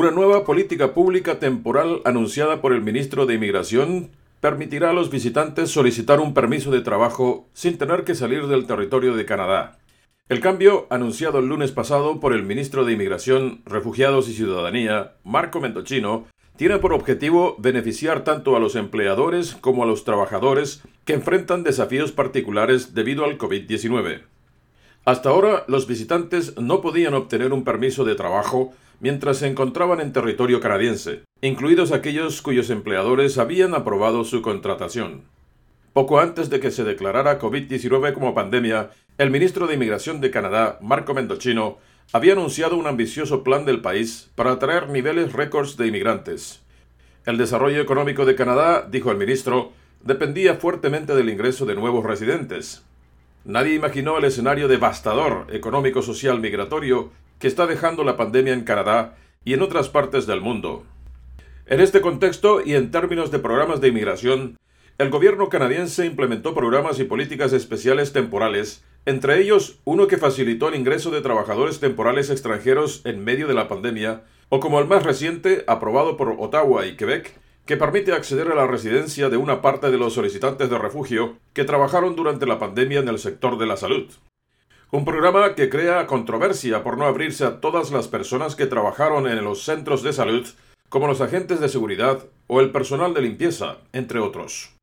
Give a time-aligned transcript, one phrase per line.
[0.00, 4.08] Una nueva política pública temporal anunciada por el ministro de Inmigración
[4.40, 9.14] permitirá a los visitantes solicitar un permiso de trabajo sin tener que salir del territorio
[9.14, 9.78] de Canadá.
[10.30, 15.60] El cambio, anunciado el lunes pasado por el ministro de Inmigración, Refugiados y Ciudadanía, Marco
[15.60, 16.24] Mendochino,
[16.56, 22.10] tiene por objetivo beneficiar tanto a los empleadores como a los trabajadores que enfrentan desafíos
[22.10, 24.22] particulares debido al COVID-19.
[25.04, 30.12] Hasta ahora, los visitantes no podían obtener un permiso de trabajo mientras se encontraban en
[30.12, 35.22] territorio canadiense, incluidos aquellos cuyos empleadores habían aprobado su contratación.
[35.92, 40.78] Poco antes de que se declarara COVID-19 como pandemia, el ministro de Inmigración de Canadá,
[40.80, 41.78] Marco Mendochino,
[42.12, 46.62] había anunciado un ambicioso plan del país para atraer niveles récords de inmigrantes.
[47.26, 49.72] El desarrollo económico de Canadá, dijo el ministro,
[50.02, 52.82] dependía fuertemente del ingreso de nuevos residentes.
[53.44, 59.54] Nadie imaginó el escenario devastador económico-social migratorio que está dejando la pandemia en Canadá y
[59.54, 60.84] en otras partes del mundo.
[61.66, 64.58] En este contexto y en términos de programas de inmigración,
[64.98, 70.74] el gobierno canadiense implementó programas y políticas especiales temporales, entre ellos uno que facilitó el
[70.74, 75.64] ingreso de trabajadores temporales extranjeros en medio de la pandemia, o como el más reciente,
[75.66, 79.96] aprobado por Ottawa y Quebec, que permite acceder a la residencia de una parte de
[79.96, 84.10] los solicitantes de refugio que trabajaron durante la pandemia en el sector de la salud.
[84.92, 89.44] Un programa que crea controversia por no abrirse a todas las personas que trabajaron en
[89.44, 90.44] los centros de salud,
[90.88, 94.74] como los agentes de seguridad o el personal de limpieza, entre otros.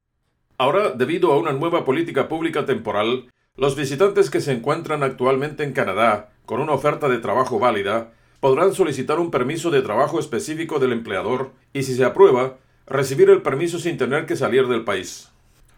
[0.58, 5.74] Ahora, debido a una nueva política pública temporal, los visitantes que se encuentran actualmente en
[5.74, 10.94] Canadá con una oferta de trabajo válida podrán solicitar un permiso de trabajo específico del
[10.94, 15.34] empleador y, si se aprueba, recibir el permiso sin tener que salir del país.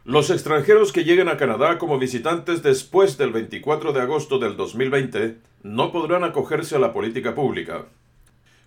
[0.05, 5.38] Los extranjeros que lleguen a Canadá como visitantes después del 24 de agosto del 2020
[5.64, 7.86] no podrán acogerse a la política pública.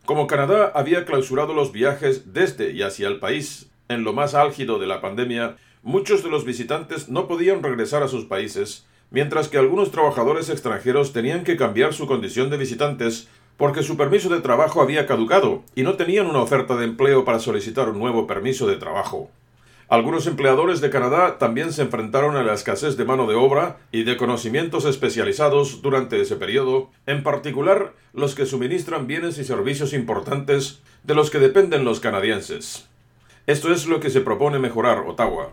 [0.04, 4.78] Como Canadá había clausurado los viajes desde y hacia el país en lo más álgido
[4.78, 9.56] de la pandemia, muchos de los visitantes no podían regresar a sus países, mientras que
[9.56, 14.82] algunos trabajadores extranjeros tenían que cambiar su condición de visitantes porque su permiso de trabajo
[14.82, 18.76] había caducado y no tenían una oferta de empleo para solicitar un nuevo permiso de
[18.76, 19.30] trabajo.
[19.92, 24.04] Algunos empleadores de Canadá también se enfrentaron a la escasez de mano de obra y
[24.04, 30.80] de conocimientos especializados durante ese periodo, en particular los que suministran bienes y servicios importantes
[31.04, 32.88] de los que dependen los canadienses.
[33.46, 35.50] Esto es lo que se propone mejorar Ottawa.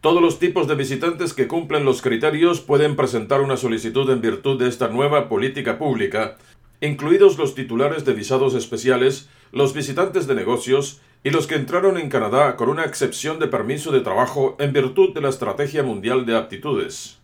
[0.00, 4.60] Todos los tipos de visitantes que cumplen los criterios pueden presentar una solicitud en virtud
[4.60, 6.36] de esta nueva política pública,
[6.80, 12.08] incluidos los titulares de visados especiales, los visitantes de negocios y los que entraron en
[12.08, 16.36] Canadá con una excepción de permiso de trabajo en virtud de la Estrategia Mundial de
[16.36, 17.18] Aptitudes.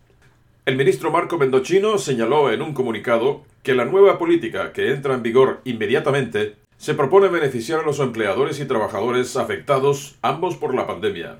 [0.65, 5.23] El ministro Marco Mendochino señaló en un comunicado que la nueva política, que entra en
[5.23, 11.39] vigor inmediatamente, se propone beneficiar a los empleadores y trabajadores afectados ambos por la pandemia.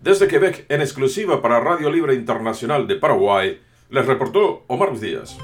[0.00, 5.36] Desde Quebec, en exclusiva para Radio Libre Internacional de Paraguay, les reportó Omar Díaz.